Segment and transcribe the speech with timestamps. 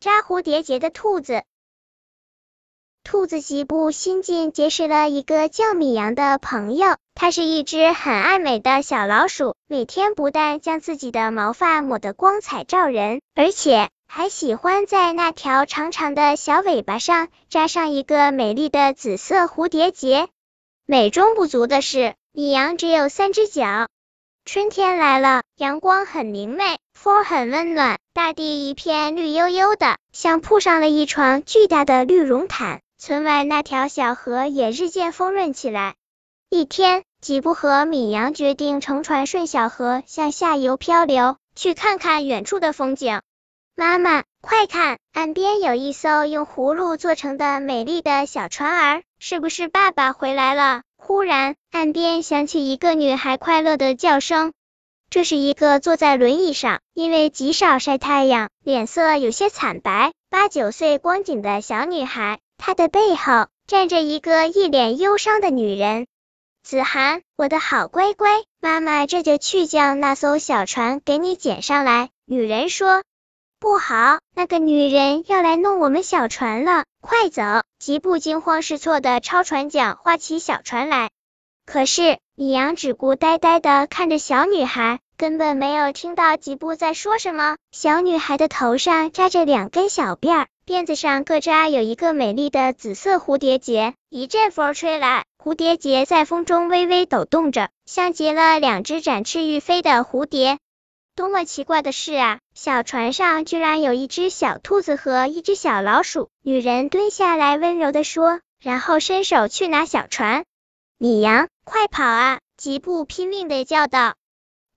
[0.00, 1.42] 扎蝴蝶结的兔子。
[3.02, 20.28] 兔子吉布新近结识了一个叫米阳的朋友，它是一只很爱美的小老鼠，每天不但将自己的毛发抹得光彩照人，而且还喜欢在那条长长的小尾巴上扎上一个美丽的紫色蝴蝶结。
[20.86, 23.88] 美中不足的是，米阳只有三只脚。
[24.44, 32.80] 春天来了，阳光很明媚，风很温暖，大地一片绿油油的，像铺上了一床巨大的绿绒毯。
[32.98, 35.94] 村外那条小河也日渐丰润起来。
[36.50, 43.20] 一天，吉布和米阳决定乘船顺小河向下游漂流，去看看远处的风景。
[43.76, 50.82] 妈妈，快看，岸边有一艘用葫芦做成的美丽的小船儿，是不是爸爸回来了？
[50.96, 54.52] 忽然，岸边响起一个女孩快乐的叫声。
[55.10, 62.40] 这是一个坐在轮椅上，因为极少晒太阳，脸色有些惨白，八九岁光景的小女孩。
[62.58, 66.06] 她的背后站着一个一脸忧伤的女人。
[66.62, 72.10] 子涵，我的好乖乖，妈妈这就去将那艘小船给你捡上来。
[72.26, 73.02] 女人说。
[73.60, 77.42] 不好，那个女人要来弄我们小船了，快走！
[77.80, 81.10] 吉布惊慌失措的抄船桨划起小船来。
[81.66, 87.56] 可是米阳只顾呆呆的看着小女孩，根本没有听到吉布在说什么。
[87.72, 90.46] 小女孩的头上扎着两根小辫儿。
[90.64, 100.58] 辫子上各扎有一个美丽的紫色蝴蝶结，一阵风吹来，蝴蝶结在风中微微抖动着，像结了两只展翅欲飞的蝴蝶。
[101.16, 102.38] 多么奇怪的事啊！
[102.54, 106.28] 小船上居然有一只小兔子和一只小老鼠。
[106.44, 110.44] 女人蹲下来温柔的说，然后伸手去拿小船。
[110.96, 112.38] 米阳，快跑啊！
[112.56, 114.14] 吉布拼命的叫道。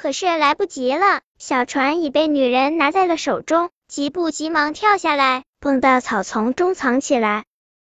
[0.00, 3.70] 可是来不及了，小船已被女人拿在了手中。
[3.88, 5.42] 吉布急忙跳下来。
[5.58, 7.44] 蹦到草丛中藏起来。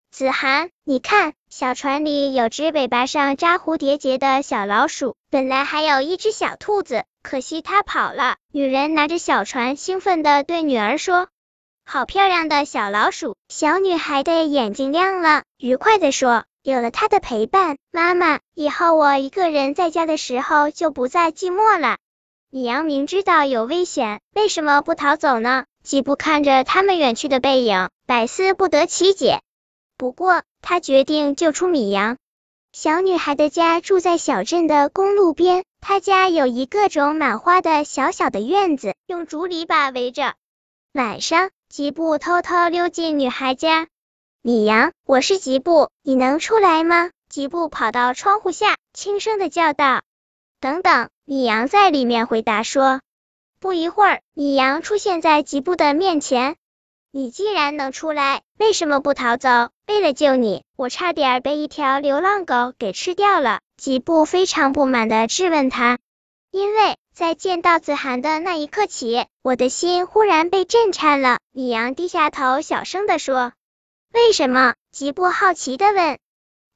[0.10, 8.38] 子涵，你看，小船里有只尾巴上扎蝴蝶结的小老鼠，本来还有一只小兔子，可惜它跑了。
[8.54, 11.28] 女人拿着小船，兴奋的对女儿说
[11.84, 21.96] ：“好漂亮的小老鼠！”小女孩的眼睛亮了，愉快的说：“有了它的陪伴，妈妈，以后我一个人在家的时候就不再寂寞了。”
[22.52, 25.64] 李阳明知道有危险，为什么不逃走呢？
[25.82, 29.40] 吉布看着他们远去的背影，百思不得其解。
[29.96, 32.18] 不过，他决定救出米阳。
[32.74, 40.34] 小女孩的家住在小镇的公路边，她家有一个种满花的小小的院子，用竹篱笆围着。
[40.92, 43.88] 晚上，吉布偷偷溜进女孩家。
[44.48, 47.10] 米阳，我是吉布，你能出来吗？
[47.28, 50.04] 吉布跑到窗户下，轻声的叫道。
[50.62, 53.02] 等等，米阳在里面回答说。
[53.60, 56.56] 不一会儿，米阳出现在吉布的面前。
[57.12, 59.50] 你既然能出来，为什么不逃走？
[59.86, 63.60] 为了救你，我差点被一条流浪狗给吃掉了。
[63.76, 66.00] 吉布非常不满的质问他。
[66.52, 71.40] 因为在见到子涵的那一刻起，我的心忽然被震颤了。
[71.52, 73.52] 米阳低下头，小声的说。
[74.14, 74.74] 为什么？
[74.92, 76.18] 吉布好奇的问。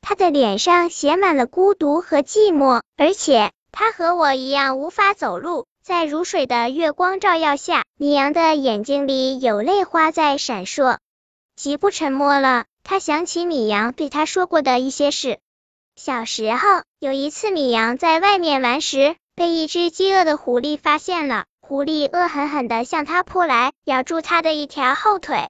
[0.02, 5.66] 他的脸上写满了孤独和寂寞，而且他和我一样无法走路。
[5.84, 10.97] 在如水的月光照耀下，米阳的眼睛里有泪花在闪烁。
[11.56, 15.40] 吉布沉默了，他想起米阳对他说过的一些事。
[15.96, 21.46] 小时候，有一次米阳在外面玩时，被一只饥饿的狐狸发现了。
[21.59, 25.50] 狐狸恶狠狠地向他扑来，咬住他的一条后腿。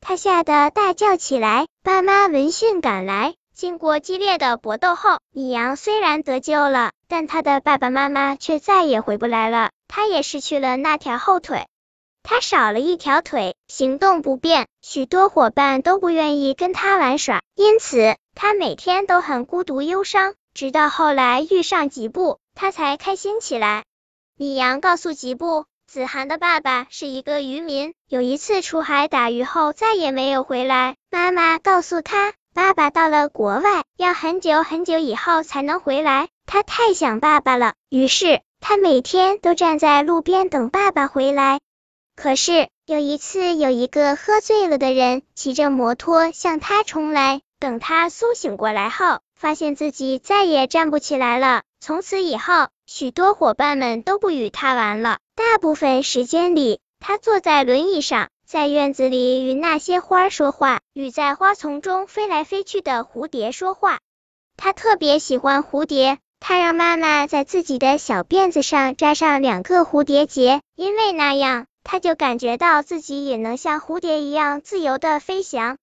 [0.00, 1.66] 他吓得大叫起来。
[1.82, 3.34] 爸妈闻讯赶来。
[3.54, 9.70] 经过激烈的搏斗后，米阳虽然得救了，但他的爸爸妈妈却再也回不来了。
[9.88, 11.66] 他也失去了那条后腿，
[12.22, 20.34] 他少了一条腿，行动不便，许多伙伴都不愿意跟他玩耍，因此他每天都很孤独忧伤。
[20.52, 23.84] 直到后来遇上吉布，他才开心起来。
[24.36, 30.96] 米阳告诉吉布，子涵的爸爸是一个渔民，有一次出海打鱼后再也没有回来。
[31.10, 32.34] 妈妈告诉他。
[32.52, 36.28] 爸爸到了国外，要很久很久以后才能回来。
[36.46, 41.60] 他太想爸爸了，于是他每天都站在路边等爸爸回来。
[42.16, 47.42] 可是有一次，有一个喝醉了的人骑着摩托向他冲来。
[47.58, 51.62] 等他苏醒过来后，发现自己再也站不起来了。
[51.80, 55.18] 从此以后，许多伙伴们都不与他玩了。
[55.34, 58.28] 大部分时间里，他坐在轮椅上。
[58.46, 63.98] 在院子里与那些花说话，与在花丛中飞来飞去的蝴蝶说话。
[64.56, 75.76] 他特别喜欢蝴蝶，他让妈妈在自己的小辫子上扎上两个蝴蝶结，因为那样他就感觉到自己也能像蝴蝶一样自由的飞翔。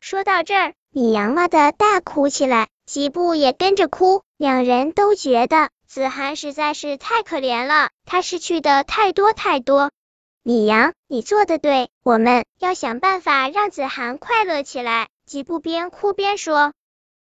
[0.00, 9.92] 说到这儿，米阳哇的大哭起来，吉布也跟着哭，两人都觉得子涵实在是太可怜了，他失去的太多太多。
[10.42, 15.08] 米阳，你做的对，我们要想办法让子涵快乐起来。
[15.24, 16.72] 吉布边哭边说。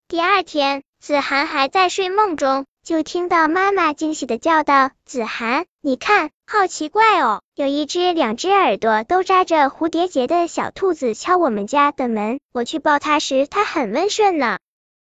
[0.08, 12.40] 第二天，子涵还在睡梦中，就听到妈妈惊喜的叫道：“子涵，你看，好奇怪哦，有一只两只耳朵都扎着蝴蝶结的小兔子敲我们家的门。
[12.52, 14.58] 我去抱它时，它很温顺呢。”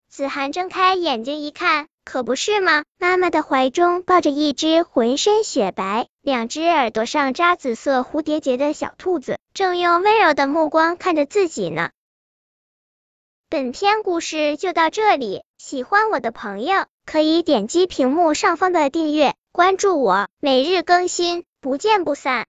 [0.10, 1.88] 子涵睁开眼睛一看。
[2.08, 2.86] 可不是吗？
[2.98, 11.90] 妈妈的怀中抱着一只浑身雪白、两只耳朵上扎紫色蝴蝶结的小兔子，正用温柔的目光看着自己呢。
[13.50, 22.46] 本篇故事就到这里，喜欢我的朋友可以点击屏幕上方的订阅，关注我，每日更新，不见不散。